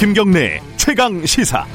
김경래 0.00 0.62
최강 0.78 1.26
시사. 1.26 1.66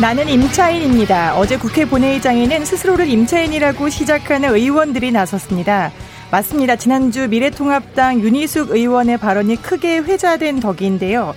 나는 0.00 0.28
임차인입니다. 0.28 1.38
어제 1.38 1.56
국회 1.56 1.84
본회의장에는 1.84 2.64
스스로를 2.64 3.06
임차인이라고 3.06 3.90
시작하는 3.90 4.52
의원들이 4.52 5.12
나섰습니다. 5.12 5.92
맞습니다. 6.32 6.74
지난주 6.74 7.28
미래통합당 7.28 8.22
윤희숙 8.22 8.72
의원의 8.72 9.18
발언이 9.18 9.62
크게 9.62 9.98
회자된 9.98 10.58
덕인데요. 10.58 11.36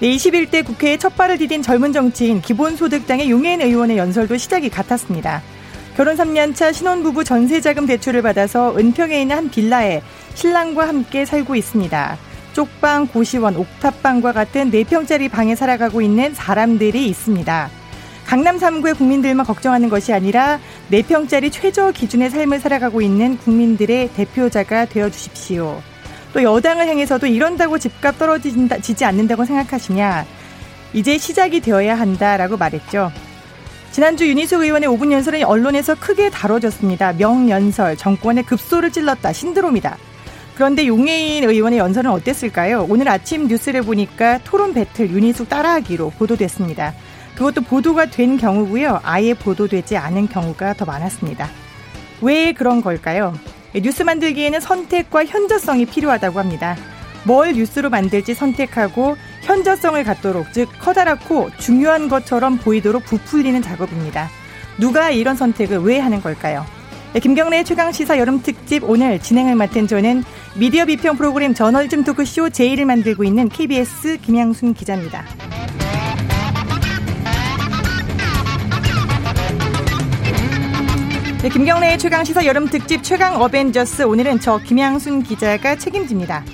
네, 0.00 0.16
21대 0.16 0.64
국회에 0.64 0.96
첫 0.96 1.14
발을 1.14 1.36
디딘 1.36 1.60
젊은 1.60 1.92
정치인 1.92 2.40
기본소득당의 2.40 3.30
용해인 3.30 3.60
의원의 3.60 3.98
연설도 3.98 4.38
시작이 4.38 4.70
같았습니다. 4.70 5.42
결혼 6.00 6.16
3년차 6.16 6.72
신혼부부 6.72 7.24
전세자금 7.24 7.84
대출을 7.84 8.22
받아서 8.22 8.74
은평에 8.74 9.20
있는 9.20 9.36
한 9.36 9.50
빌라에 9.50 10.00
신랑과 10.32 10.88
함께 10.88 11.26
살고 11.26 11.56
있습니다. 11.56 12.16
쪽방, 12.54 13.08
고시원, 13.08 13.54
옥탑방과 13.54 14.32
같은 14.32 14.70
4평짜리 14.70 15.30
방에 15.30 15.54
살아가고 15.54 16.00
있는 16.00 16.32
사람들이 16.32 17.06
있습니다. 17.06 17.68
강남 18.24 18.56
3구의 18.56 18.96
국민들만 18.96 19.44
걱정하는 19.44 19.90
것이 19.90 20.14
아니라 20.14 20.58
4평짜리 20.90 21.52
최저 21.52 21.92
기준의 21.92 22.30
삶을 22.30 22.60
살아가고 22.60 23.02
있는 23.02 23.36
국민들의 23.36 24.14
대표자가 24.14 24.86
되어 24.86 25.10
주십시오. 25.10 25.82
또 26.32 26.42
여당을 26.42 26.88
향해서도 26.88 27.26
이런다고 27.26 27.76
집값 27.78 28.16
떨어지지 28.16 29.04
않는다고 29.04 29.44
생각하시냐. 29.44 30.24
이제 30.94 31.18
시작이 31.18 31.60
되어야 31.60 31.94
한다라고 31.98 32.56
말했죠. 32.56 33.12
지난주 33.92 34.28
윤희숙 34.28 34.62
의원의 34.62 34.88
5분 34.88 35.10
연설은 35.10 35.42
언론에서 35.44 35.96
크게 35.96 36.30
다뤄졌습니다. 36.30 37.14
명연설, 37.14 37.96
정권의 37.96 38.44
급소를 38.44 38.92
찔렀다, 38.92 39.32
신드롬이다. 39.32 39.96
그런데 40.54 40.86
용해인 40.86 41.42
의원의 41.42 41.80
연설은 41.80 42.10
어땠을까요? 42.10 42.86
오늘 42.88 43.08
아침 43.08 43.48
뉴스를 43.48 43.82
보니까 43.82 44.38
토론 44.44 44.74
배틀 44.74 45.10
윤희숙 45.10 45.48
따라하기로 45.48 46.10
보도됐습니다. 46.10 46.94
그것도 47.34 47.62
보도가 47.62 48.06
된 48.10 48.36
경우고요. 48.36 49.00
아예 49.02 49.34
보도되지 49.34 49.96
않은 49.96 50.28
경우가 50.28 50.74
더 50.74 50.84
많았습니다. 50.84 51.48
왜 52.20 52.52
그런 52.52 52.82
걸까요? 52.82 53.34
뉴스 53.74 54.02
만들기에는 54.02 54.60
선택과 54.60 55.24
현저성이 55.24 55.86
필요하다고 55.86 56.38
합니다. 56.38 56.76
뭘 57.24 57.54
뉴스로 57.54 57.90
만들지 57.90 58.34
선택하고 58.34 59.16
현저성을 59.42 60.02
갖도록 60.04 60.52
즉 60.52 60.68
커다랗고 60.80 61.50
중요한 61.58 62.08
것처럼 62.08 62.58
보이도록 62.58 63.04
부풀리는 63.04 63.60
작업입니다. 63.62 64.28
누가 64.78 65.10
이런 65.10 65.36
선택을 65.36 65.78
왜 65.78 65.98
하는 65.98 66.20
걸까요? 66.20 66.64
네, 67.12 67.18
김경래의 67.18 67.64
최강 67.64 67.90
시사 67.90 68.18
여름 68.18 68.40
특집 68.40 68.88
오늘 68.88 69.18
진행을 69.18 69.56
맡은 69.56 69.88
저는 69.88 70.22
미디어 70.56 70.84
비평 70.84 71.16
프로그램 71.16 71.54
저널즘 71.54 72.04
토크쇼 72.04 72.50
제1을 72.50 72.84
만들고 72.84 73.24
있는 73.24 73.48
KBS 73.48 74.18
김양순 74.18 74.74
기자입니다. 74.74 75.24
네, 81.42 81.48
김경래의 81.48 81.98
최강 81.98 82.22
시사 82.22 82.44
여름 82.44 82.68
특집 82.68 83.02
최강 83.02 83.40
어벤져스 83.40 84.02
오늘은 84.02 84.40
저 84.40 84.58
김양순 84.58 85.22
기자가 85.22 85.74
책임집니다. 85.74 86.44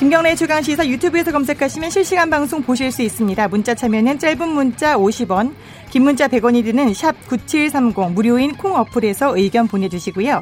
김경래 0.00 0.34
최강 0.34 0.62
시사 0.62 0.88
유튜브에서 0.88 1.30
검색하시면 1.30 1.90
실시간 1.90 2.30
방송 2.30 2.62
보실 2.62 2.90
수 2.90 3.02
있습니다. 3.02 3.48
문자 3.48 3.74
참여는 3.74 4.18
짧은 4.18 4.48
문자 4.48 4.96
50원, 4.96 5.52
긴 5.90 6.04
문자 6.04 6.26
100원이 6.26 6.64
드는 6.64 6.94
샵 6.94 7.14
9730 7.28 8.14
무료인 8.14 8.56
콩 8.56 8.76
어플에서 8.76 9.36
의견 9.36 9.68
보내주시고요. 9.68 10.40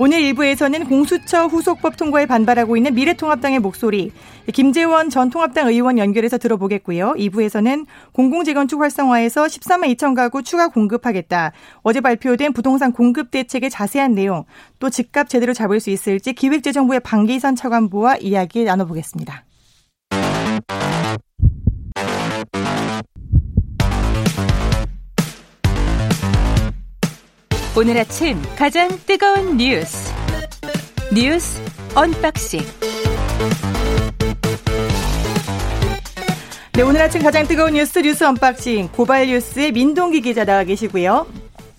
오늘 0.00 0.20
1부에서는 0.20 0.88
공수처 0.88 1.46
후속법 1.46 1.96
통과에 1.96 2.26
반발하고 2.26 2.76
있는 2.76 2.94
미래통합당의 2.94 3.58
목소리, 3.58 4.12
김재원 4.54 5.10
전 5.10 5.28
통합당 5.28 5.66
의원 5.66 5.98
연결해서 5.98 6.38
들어보겠고요. 6.38 7.14
2부에서는 7.18 7.84
공공재건축 8.12 8.80
활성화에서 8.80 9.46
13만 9.46 9.92
2천 9.96 10.14
가구 10.14 10.44
추가 10.44 10.68
공급하겠다. 10.68 11.50
어제 11.82 12.00
발표된 12.00 12.52
부동산 12.52 12.92
공급 12.92 13.32
대책의 13.32 13.70
자세한 13.70 14.14
내용, 14.14 14.44
또 14.78 14.88
집값 14.88 15.28
제대로 15.28 15.52
잡을 15.52 15.80
수 15.80 15.90
있을지 15.90 16.32
기획재정부의 16.32 17.00
방기선 17.00 17.56
차관보와 17.56 18.18
이야기 18.18 18.62
나눠보겠습니다. 18.62 19.47
오늘 27.78 27.96
아침 27.96 28.42
가장 28.56 28.88
뜨거운 29.06 29.56
뉴스 29.56 30.12
뉴스 31.14 31.62
unboxing 31.94 32.60
네 36.72 36.82
오늘 36.82 37.00
아침 37.02 37.22
가장 37.22 37.46
뜨거운 37.46 37.74
뉴스 37.74 38.00
뉴스 38.00 38.24
unboxing 38.24 38.88
고발 38.88 39.28
뉴스의 39.28 39.70
민동기 39.70 40.22
기자 40.22 40.44
나와 40.44 40.64
계시고요. 40.64 41.24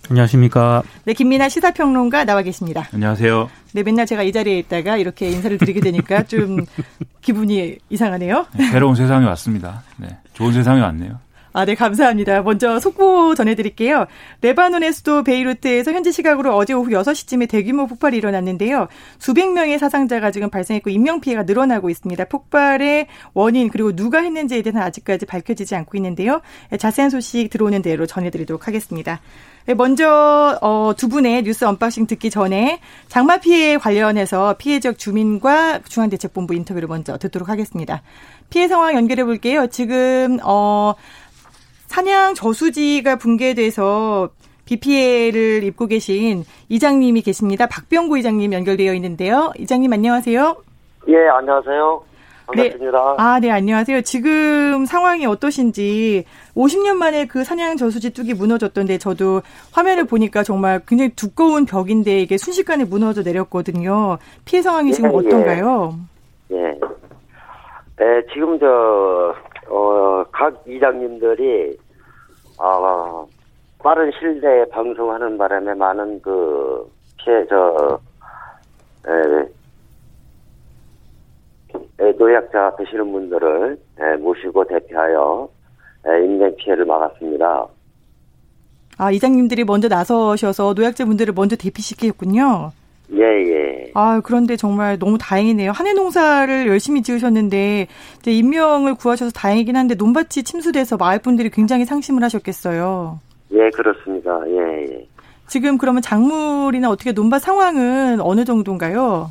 안녕하십니까. 0.08 0.84
네 1.04 1.12
김민아 1.12 1.50
시사평론가 1.50 2.24
나와 2.24 2.40
계십니다. 2.40 2.88
안녕하세요. 2.94 3.50
네 3.74 3.82
맨날 3.82 4.06
제가 4.06 4.22
이 4.22 4.32
자리에 4.32 4.58
있다가 4.58 4.96
이렇게 4.96 5.28
인사를 5.28 5.58
드리게 5.58 5.80
되니까 5.80 6.22
좀 6.22 6.64
기분이 7.20 7.76
이상하네요. 7.90 8.46
네, 8.56 8.70
새로운 8.70 8.94
세상이 8.94 9.26
왔습니다. 9.26 9.82
네 9.98 10.08
좋은 10.32 10.54
세상이 10.54 10.80
왔네요. 10.80 11.18
아, 11.52 11.64
네, 11.64 11.74
감사합니다. 11.74 12.42
먼저 12.42 12.78
속보 12.78 13.34
전해드릴게요. 13.34 14.06
레바논의 14.40 14.92
수도 14.92 15.24
베이루트에서 15.24 15.92
현지 15.92 16.12
시각으로 16.12 16.54
어제 16.54 16.72
오후 16.72 16.90
6시쯤에 16.90 17.48
대규모 17.48 17.86
폭발이 17.86 18.16
일어났는데요. 18.16 18.86
수백 19.18 19.52
명의 19.52 19.78
사상자가 19.78 20.30
지금 20.30 20.48
발생했고 20.48 20.90
인명피해가 20.90 21.42
늘어나고 21.42 21.90
있습니다. 21.90 22.24
폭발의 22.26 23.08
원인 23.34 23.68
그리고 23.68 23.94
누가 23.96 24.20
했는지에 24.20 24.62
대해서는 24.62 24.86
아직까지 24.86 25.26
밝혀지지 25.26 25.74
않고 25.74 25.96
있는데요. 25.98 26.40
자세한 26.78 27.10
소식 27.10 27.50
들어오는 27.50 27.82
대로 27.82 28.06
전해드리도록 28.06 28.68
하겠습니다. 28.68 29.20
네, 29.66 29.74
먼저 29.74 30.58
어, 30.62 30.92
두 30.96 31.08
분의 31.08 31.42
뉴스 31.42 31.64
unboxing 31.64 32.06
듣기 32.06 32.30
전에 32.30 32.80
장마 33.08 33.38
피해 33.38 33.76
관련해서 33.76 34.54
피해 34.58 34.80
지역 34.80 34.98
주민과 34.98 35.80
중앙대책본부 35.80 36.54
인터뷰를 36.54 36.88
먼저 36.88 37.18
듣도록 37.18 37.48
하겠습니다. 37.48 38.02
피해 38.48 38.68
상황 38.68 38.94
연결해 38.94 39.24
볼게요. 39.24 39.66
지금 39.68 40.38
어 40.42 40.94
산양 41.90 42.34
저수지가 42.34 43.16
붕괴돼서 43.16 44.30
비 44.64 44.78
피해를 44.78 45.64
입고 45.64 45.88
계신 45.88 46.44
이장님이 46.68 47.20
계십니다. 47.22 47.66
박병구 47.66 48.16
이장님 48.16 48.52
연결되어 48.52 48.94
있는데요. 48.94 49.50
이장님 49.58 49.92
안녕하세요. 49.92 50.56
예, 51.08 51.26
안녕하세요. 51.26 52.02
반갑습니다. 52.46 52.92
네. 52.92 53.14
아, 53.18 53.40
네, 53.40 53.50
안녕하세요. 53.50 54.02
지금 54.02 54.84
상황이 54.86 55.26
어떠신지 55.26 56.26
50년 56.54 56.94
만에 56.94 57.26
그 57.26 57.42
산양 57.42 57.76
저수지 57.76 58.12
뚝이 58.12 58.34
무너졌던데 58.34 58.98
저도 58.98 59.42
화면을 59.72 60.04
보니까 60.04 60.44
정말 60.44 60.80
굉장히 60.86 61.10
두꺼운 61.16 61.66
벽인데 61.66 62.20
이게 62.20 62.38
순식간에 62.38 62.84
무너져 62.84 63.22
내렸거든요. 63.22 64.18
피해 64.44 64.62
상황이 64.62 64.92
지금 64.92 65.10
예, 65.10 65.16
어떤가요? 65.16 65.96
예. 66.52 66.56
예. 66.56 66.60
네, 67.98 68.22
지금 68.32 68.60
저 68.60 69.34
어, 69.70 70.24
각 70.32 70.62
이장님들이, 70.66 71.76
어, 72.58 73.26
빠른 73.78 74.10
시일 74.18 74.40
내에 74.40 74.64
방송하는 74.66 75.38
바람에 75.38 75.74
많은 75.74 76.20
그 76.20 76.90
피해, 77.18 77.46
저, 77.48 78.00
에, 79.06 79.48
에, 82.00 82.12
노약자 82.12 82.74
되시는 82.76 83.12
분들을 83.12 83.78
에, 84.00 84.16
모시고 84.16 84.64
대피하여 84.64 85.48
에, 86.06 86.24
인명 86.24 86.54
피해를 86.56 86.84
막았습니다. 86.84 87.66
아, 88.98 89.10
이장님들이 89.10 89.64
먼저 89.64 89.88
나서셔서 89.88 90.74
노약자분들을 90.74 91.32
먼저 91.34 91.56
대피시켰군요. 91.56 92.72
예, 93.12 93.22
예. 93.22 93.90
아, 93.94 94.20
그런데 94.24 94.56
정말 94.56 94.98
너무 94.98 95.18
다행이네요. 95.18 95.72
한해 95.72 95.94
농사를 95.94 96.68
열심히 96.68 97.02
지으셨는데, 97.02 97.88
이제 98.18 98.32
인명을 98.32 98.94
구하셔서 98.94 99.32
다행이긴 99.32 99.76
한데, 99.76 99.94
논밭이 99.94 100.44
침수돼서 100.44 100.96
마을 100.96 101.18
분들이 101.18 101.50
굉장히 101.50 101.84
상심을 101.84 102.22
하셨겠어요. 102.22 103.18
예, 103.52 103.70
그렇습니다. 103.70 104.40
예, 104.46 104.84
예. 104.84 105.06
지금 105.48 105.78
그러면 105.78 106.02
작물이나 106.02 106.88
어떻게 106.88 107.10
논밭 107.10 107.42
상황은 107.42 108.20
어느 108.20 108.44
정도인가요? 108.44 109.30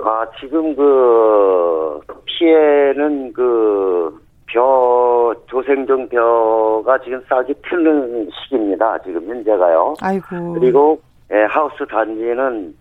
아, 0.00 0.26
지금 0.40 0.76
그, 0.76 2.00
피해는 2.26 3.32
그, 3.32 4.20
벼, 4.46 5.34
조생종 5.48 6.08
벼가 6.08 6.98
지금 7.04 7.20
싹이 7.28 7.52
틀는 7.68 8.30
시기입니다. 8.30 8.98
지금 9.04 9.28
현재가요. 9.28 9.94
아이고. 10.00 10.54
그리고 10.54 11.00
예, 11.32 11.44
하우스 11.48 11.86
단지는 11.90 12.74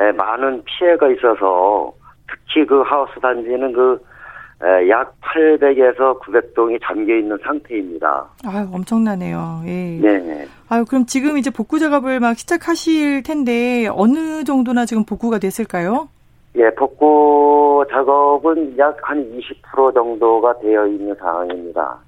예, 0.00 0.12
많은 0.12 0.62
피해가 0.64 1.08
있어서 1.10 1.92
특히 2.28 2.66
그 2.66 2.80
하우스 2.82 3.18
단지는 3.20 3.72
그 3.72 4.12
약 4.88 5.12
800에서 5.20 6.20
900동이 6.20 6.78
잠겨 6.84 7.16
있는 7.16 7.36
상태입니다. 7.42 8.24
아, 8.44 8.68
엄청나네요. 8.72 9.62
예. 9.66 9.98
네. 10.00 10.46
아, 10.68 10.84
그럼 10.84 11.04
지금 11.06 11.36
이제 11.36 11.50
복구 11.50 11.80
작업을 11.80 12.20
막 12.20 12.38
시작하실 12.38 13.24
텐데 13.24 13.88
어느 13.90 14.44
정도나 14.44 14.86
지금 14.86 15.04
복구가 15.04 15.38
됐을까요? 15.40 16.08
예, 16.56 16.70
복구 16.76 17.84
작업은 17.90 18.78
약 18.78 18.96
한 19.02 19.18
20% 19.74 19.94
정도가 19.94 20.60
되어 20.60 20.86
있는 20.86 21.12
상황입니다. 21.16 21.98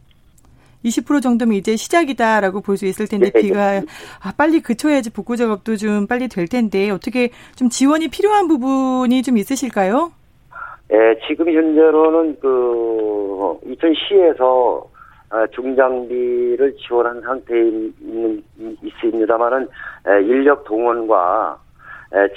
20% 0.85 1.23
정도면 1.23 1.57
이제 1.57 1.77
시작이다라고 1.77 2.61
볼 2.61 2.75
수 2.77 2.87
있을 2.87 3.07
텐데 3.07 3.31
네, 3.31 3.41
비가 3.41 3.81
아, 4.23 4.33
빨리 4.37 4.61
그쳐야지 4.61 5.13
복구 5.13 5.37
작업도 5.37 5.77
좀 5.77 6.07
빨리 6.07 6.29
될 6.29 6.49
텐데 6.49 6.91
어떻게 6.91 7.31
좀 7.57 7.69
지원이 7.69 8.09
필요한 8.09 8.49
부분이 8.49 9.23
좀 9.23 9.37
있으실까요? 9.39 10.11
예, 10.93 11.19
지금 11.27 11.47
현재로는 11.47 12.37
그 12.41 13.59
이천시에서 13.67 14.87
아, 15.31 15.47
중장비를 15.49 16.77
지원한 16.77 17.21
상태에 17.21 17.59
있는 18.01 18.43
있습니다만은 18.83 19.69
인력 20.23 20.65
동원과 20.65 21.59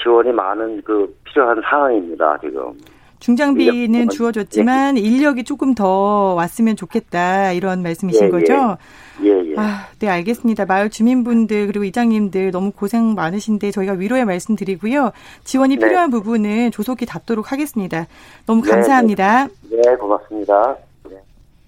지원이 0.02 0.32
많은 0.32 0.82
그 0.84 1.16
필요한 1.24 1.62
상황입니다 1.70 2.38
지금. 2.42 2.74
중장비는 3.20 4.10
주어졌지만 4.10 4.98
예. 4.98 5.02
인력이 5.02 5.44
조금 5.44 5.74
더 5.74 6.34
왔으면 6.36 6.76
좋겠다 6.76 7.52
이런 7.52 7.82
말씀이신 7.82 8.24
예, 8.24 8.28
예. 8.28 8.32
거죠? 8.32 8.78
예, 9.24 9.30
예. 9.30 9.54
아, 9.58 9.88
네, 10.00 10.08
알겠습니다. 10.08 10.66
마을 10.66 10.90
주민분들 10.90 11.68
그리고 11.68 11.84
이장님들 11.84 12.52
너무 12.52 12.72
고생 12.72 13.16
많으신데 13.16 13.72
저희가 13.72 13.94
위로의 13.94 14.26
말씀 14.26 14.56
드리고요. 14.56 15.12
지원이 15.44 15.78
네. 15.78 15.86
필요한 15.86 16.12
부분은 16.12 16.72
조속히 16.72 17.06
답도록 17.06 17.52
하겠습니다. 17.52 18.08
너무 18.46 18.64
네, 18.64 18.72
감사합니다. 18.72 19.48
네, 19.70 19.82
네 19.84 19.96
고맙습니다. 19.96 20.78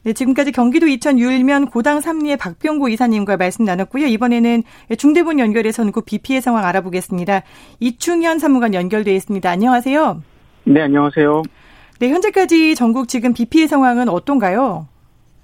네, 0.03 0.13
지금까지 0.13 0.53
경기도 0.53 0.87
이천 0.87 1.19
율면 1.19 1.67
고당 1.71 1.99
삼리의 1.99 2.37
박병구 2.37 2.89
이사님과 2.89 3.35
말씀 3.35 3.65
나눴고요. 3.65 4.05
이번에는 4.05 4.63
중대본 4.97 5.39
연결해서 5.39 5.83
그비 5.91 6.19
피해 6.19 6.39
상황 6.39 6.65
알아보겠습니다. 6.65 7.43
이충현 7.81 8.39
사무관 8.39 8.73
연결돼 8.73 9.13
있습니다. 9.13 9.49
안녕하세요. 9.49 10.21
네, 10.69 10.81
안녕하세요. 10.81 11.41
네, 11.97 12.09
현재까지 12.09 12.75
전국 12.75 13.07
지금 13.07 13.33
비 13.33 13.45
피해 13.45 13.65
상황은 13.65 14.07
어떤가요? 14.07 14.87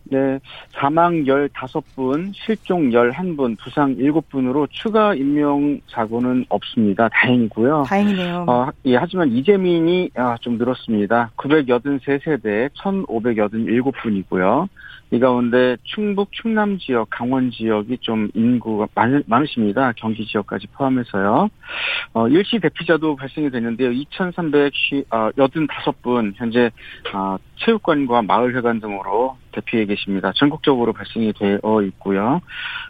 네, 0.05 0.39
사망 0.71 1.23
15분, 1.23 2.31
실종 2.33 2.91
11분, 2.91 3.57
부상 3.57 3.95
7분으로 3.95 4.67
추가 4.69 5.15
인명 5.15 5.79
사고는 5.87 6.45
없습니다. 6.49 7.09
다행이고요. 7.09 7.85
다행이네요. 7.87 8.45
어, 8.47 8.67
예, 8.85 8.97
하지만 8.97 9.31
이재민이 9.31 10.11
아, 10.15 10.37
좀 10.41 10.57
늘었습니다. 10.57 11.31
983세대 11.37 12.69
1,587분이고요. 12.69 14.67
이 15.11 15.19
가운데 15.19 15.77
충북, 15.83 16.31
충남 16.31 16.79
지역, 16.79 17.07
강원 17.09 17.51
지역이 17.51 17.99
좀 18.01 18.29
인구가 18.33 18.87
많, 18.95 19.21
많으십니다. 19.27 19.93
경기 19.95 20.25
지역까지 20.25 20.65
포함해서요. 20.73 21.47
어, 22.13 22.27
일시 22.27 22.59
대피자도 22.59 23.15
발생이 23.15 23.51
됐는데요. 23.51 23.91
2,385분 23.91 26.33
현재 26.35 26.71
어, 27.13 27.37
체육관과 27.57 28.23
마을회관 28.23 28.79
등으로 28.81 29.37
대피해 29.55 29.85
계십니다. 29.85 30.33
전국적으로 30.35 30.93
발생이 30.93 31.33
되어 31.33 31.81
있고요. 31.83 32.41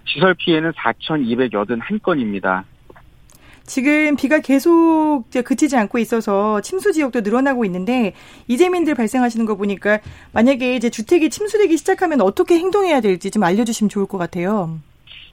시설 0.05 0.33
피해는 0.33 0.71
4,281건입니다. 0.71 2.63
지금 3.63 4.15
비가 4.15 4.39
계속 4.39 5.23
그치지 5.31 5.75
않고 5.75 5.97
있어서 5.97 6.61
침수 6.61 6.91
지역도 6.91 7.21
늘어나고 7.21 7.65
있는데 7.65 8.13
이재민들 8.47 8.93
발생하시는 8.93 9.45
거 9.45 9.55
보니까 9.55 9.99
만약에 10.33 10.75
이제 10.75 10.89
주택이 10.89 11.29
침수되기 11.29 11.75
시작하면 11.77 12.21
어떻게 12.21 12.55
행동해야 12.55 13.01
될지 13.01 13.31
좀 13.31 13.43
알려주시면 13.43 13.89
좋을 13.89 14.05
것 14.05 14.17
같아요. 14.17 14.79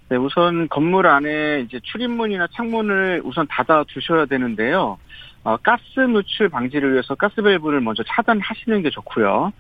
네, 0.08 0.17
우선 0.17 0.69
건물 0.69 1.06
안에 1.06 1.61
이제 1.61 1.79
출입문이나 1.82 2.49
창문을 2.55 3.23
우선 3.25 3.46
닫아 3.49 3.84
두셔야 3.88 4.26
되는데요. 4.26 4.99
어, 5.44 5.56
가스 5.56 6.00
누출 6.00 6.49
방지를 6.49 6.93
위해서 6.93 7.14
가스 7.14 7.43
밸브를 7.43 7.81
먼저 7.81 8.02
차단하시는 8.06 8.82
게 8.82 8.90
좋고요. 8.90 9.52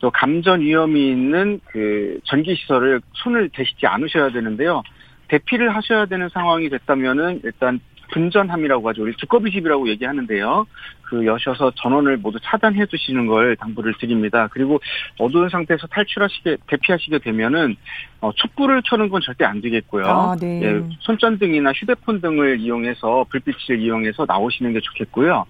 또 0.00 0.10
감전 0.10 0.60
위험이 0.62 1.10
있는 1.10 1.60
그 1.66 2.20
전기 2.24 2.54
시설을 2.56 3.00
손을 3.12 3.50
대시지 3.50 3.86
않으셔야 3.86 4.30
되는데요. 4.30 4.82
대피를 5.28 5.74
하셔야 5.76 6.06
되는 6.06 6.28
상황이 6.30 6.68
됐다면은 6.68 7.42
일단 7.44 7.80
분전함이라고 8.12 8.88
하죠. 8.90 9.02
우리 9.02 9.14
두꺼비 9.16 9.50
집이라고 9.50 9.88
얘기하는데요. 9.88 10.66
그 11.02 11.26
여셔서 11.26 11.72
전원을 11.76 12.18
모두 12.18 12.38
차단해 12.40 12.86
두시는 12.86 13.26
걸 13.26 13.56
당부를 13.56 13.94
드립니다. 13.98 14.48
그리고 14.52 14.80
어두운 15.18 15.48
상태에서 15.48 15.86
탈출하시게 15.88 16.58
대피하시게 16.68 17.18
되면은 17.18 17.76
어, 18.20 18.32
촛불을 18.32 18.82
켜는 18.84 19.08
건 19.08 19.20
절대 19.20 19.44
안 19.44 19.60
되겠고요. 19.60 20.04
아, 20.06 20.36
네. 20.36 20.62
예, 20.62 20.82
손전등이나 21.00 21.72
휴대폰 21.72 22.20
등을 22.20 22.60
이용해서 22.60 23.26
불빛을 23.30 23.80
이용해서 23.80 24.24
나오시는 24.26 24.72
게 24.72 24.80
좋겠고요. 24.80 25.46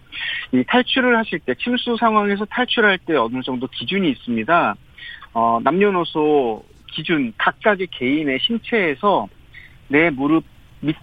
이 0.53 0.65
탈출을 0.67 1.17
하실 1.19 1.41
때 1.41 1.55
침수 1.55 1.97
상황에서 1.99 2.45
탈출할 2.47 2.99
때 2.99 3.17
어느 3.17 3.43
정도 3.43 3.67
기준이 3.67 4.11
있습니다. 4.11 4.75
어, 5.35 5.61
남녀노소 5.63 6.65
기준 6.93 7.33
각각의 7.37 7.89
개인의 7.91 8.39
신체에서 8.41 9.29
내 9.89 10.11
무릎 10.11 10.45
밑 10.81 10.97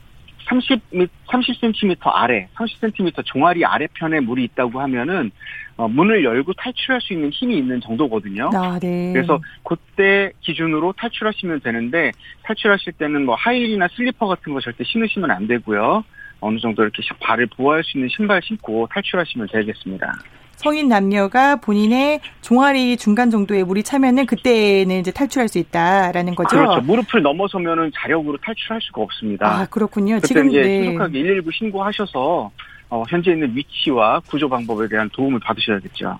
30, 0.47 0.81
30cm 1.27 1.97
아래, 2.03 2.47
30cm 2.55 3.25
종아리 3.25 3.65
아래편에 3.65 4.21
물이 4.21 4.43
있다고 4.45 4.79
하면은, 4.79 5.31
어, 5.75 5.87
문을 5.87 6.23
열고 6.23 6.53
탈출할 6.53 7.01
수 7.01 7.13
있는 7.13 7.29
힘이 7.31 7.57
있는 7.57 7.81
정도거든요. 7.81 8.49
아, 8.53 8.79
네. 8.79 9.11
그래서 9.13 9.39
그때 9.63 10.31
기준으로 10.41 10.93
탈출하시면 10.93 11.59
되는데, 11.61 12.11
탈출하실 12.43 12.93
때는 12.93 13.25
뭐 13.25 13.35
하이힐이나 13.35 13.87
슬리퍼 13.89 14.27
같은 14.27 14.53
거 14.53 14.61
절대 14.61 14.83
신으시면 14.83 15.31
안 15.31 15.47
되고요. 15.47 16.03
어느 16.39 16.59
정도 16.59 16.83
이렇게 16.83 17.01
발을 17.19 17.47
보호할 17.47 17.83
수 17.83 17.97
있는 17.97 18.09
신발 18.09 18.41
신고 18.43 18.87
탈출하시면 18.91 19.47
되겠습니다. 19.51 20.13
성인 20.57 20.87
남녀가 20.87 21.57
본인의 21.57 22.19
종아리 22.41 22.97
중간 22.97 23.29
정도의 23.29 23.63
물이 23.63 23.83
차면은 23.83 24.25
그때는 24.25 24.99
이제 24.99 25.11
탈출할 25.11 25.47
수 25.47 25.59
있다라는 25.59 26.33
거죠. 26.33 26.49
그렇죠. 26.49 26.81
무릎을 26.81 27.21
넘어서면은 27.21 27.91
자력으로 27.95 28.37
탈출할 28.37 28.81
수가 28.81 29.03
없습니다. 29.03 29.47
아 29.47 29.65
그렇군요. 29.67 30.19
지금 30.19 30.49
이제 30.49 30.61
네. 30.61 30.83
신속하게 30.83 31.13
119 31.23 31.51
신고하셔서 31.51 32.51
어, 32.89 33.03
현재 33.07 33.31
있는 33.31 33.55
위치와 33.55 34.21
구조 34.21 34.49
방법에 34.49 34.87
대한 34.87 35.09
도움을 35.11 35.39
받으셔야겠죠. 35.41 36.17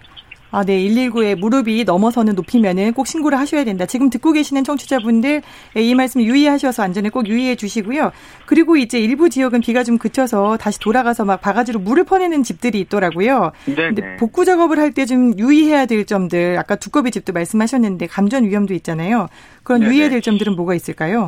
아, 0.50 0.64
네. 0.64 0.78
119에 0.80 1.36
무릎이 1.38 1.84
넘어서는 1.84 2.36
높이면은 2.36 2.94
꼭 2.94 3.06
신고를 3.06 3.38
하셔야 3.38 3.64
된다. 3.66 3.86
지금 3.86 4.10
듣고 4.10 4.32
계시는 4.32 4.64
청취자분들 4.64 5.42
예, 5.76 5.82
이 5.82 5.94
말씀 5.94 6.22
유의하셔서 6.22 6.84
안전에 6.84 7.10
꼭 7.10 7.28
유의해 7.28 7.56
주시고요. 7.56 8.12
그리고 8.46 8.78
이제 8.78 8.98
일부 9.00 9.30
지역은 9.30 9.60
비가 9.62 9.84
좀 9.84 9.98
그쳐서 9.98 10.56
다시 10.58 10.80
돌아가서 10.80 11.26
막 11.26 11.42
바가지로 11.42 11.80
물을 11.82 12.06
퍼내는 12.06 12.44
집들이 12.44 12.80
있더라고요. 12.80 13.52
네. 13.66 13.76
근데 13.76 14.16
복구 14.18 14.46
작업을 14.46 14.80
할 14.80 14.88
때 14.94 15.06
좀 15.06 15.38
유의해야 15.38 15.86
될 15.86 16.06
점들 16.06 16.58
아까 16.58 16.76
두꺼비 16.76 17.12
집도 17.12 17.34
말씀하셨는데 17.34 18.08
감전 18.08 18.46
위험도 18.46 18.74
있잖아요. 18.76 19.28
그런 19.64 19.82
네네. 19.82 19.92
유의해야 19.92 20.10
될 20.10 20.22
점들은 20.22 20.56
뭐가 20.56 20.74
있을까요? 20.76 21.28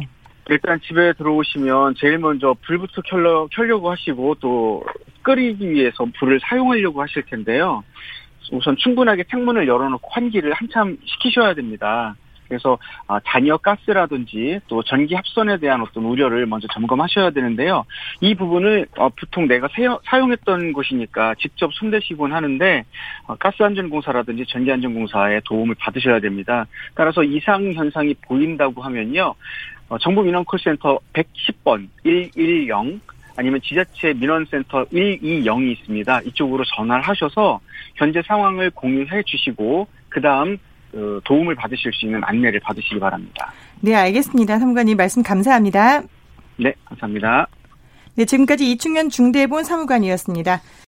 일단 0.49 0.79
집에 0.87 1.13
들어오시면 1.13 1.95
제일 1.97 2.17
먼저 2.17 2.55
불부터 2.65 3.01
켤려, 3.03 3.47
켜려고 3.53 3.91
하시고 3.91 4.35
또 4.39 4.83
끓이기 5.21 5.69
위해서 5.69 6.05
불을 6.19 6.39
사용하려고 6.49 7.01
하실 7.01 7.21
텐데요. 7.29 7.83
우선 8.51 8.75
충분하게 8.77 9.25
창문을 9.29 9.67
열어놓고 9.67 10.09
환기를 10.11 10.53
한참 10.53 10.97
시키셔야 11.05 11.53
됩니다. 11.53 12.15
그래서 12.49 12.79
아, 13.07 13.19
잔여 13.25 13.57
가스라든지 13.57 14.59
또 14.67 14.81
전기 14.83 15.13
합선에 15.13 15.57
대한 15.57 15.81
어떤 15.81 16.03
우려를 16.03 16.47
먼저 16.47 16.67
점검하셔야 16.73 17.29
되는데요. 17.29 17.85
이 18.21 18.33
부분을 18.33 18.87
어, 18.97 19.09
보통 19.09 19.47
내가 19.47 19.69
사용했던 20.03 20.73
곳이니까 20.73 21.35
직접 21.35 21.71
손대시곤 21.73 22.33
하는데 22.33 22.83
어, 23.27 23.35
가스안전공사라든지 23.35 24.45
전기안전공사의 24.49 25.41
도움을 25.45 25.75
받으셔야 25.75 26.19
됩니다. 26.19 26.65
따라서 26.95 27.23
이상 27.23 27.71
현상이 27.71 28.15
보인다고 28.15 28.81
하면요. 28.81 29.35
어, 29.89 29.97
정부 29.99 30.23
민원 30.23 30.43
콜센터 30.43 30.99
110번 31.13 31.87
110 32.03 32.99
아니면 33.39 33.61
지자체 33.63 34.13
민원센터 34.15 34.83
120이 34.85 35.71
있습니다. 35.71 36.21
이쪽으로 36.25 36.65
전화를 36.75 37.01
하셔서 37.07 37.61
현재 37.95 38.21
상황을 38.27 38.69
공유해 38.71 39.23
주시고 39.25 39.87
그 40.09 40.19
다음 40.19 40.57
그 40.91 41.21
도움을 41.23 41.55
받으실 41.55 41.93
수 41.93 42.05
있는 42.05 42.21
안내를 42.21 42.59
받으시기 42.59 42.99
바랍니다. 42.99 43.53
네, 43.79 43.95
알겠습니다. 43.95 44.59
사무관님 44.59 44.97
말씀 44.97 45.23
감사합니다. 45.23 46.01
네, 46.57 46.73
감사합니다. 46.83 47.47
네, 48.15 48.25
지금까지 48.25 48.69
이충현 48.71 49.09
중대본 49.09 49.63
사무관이었습니다. 49.63 50.61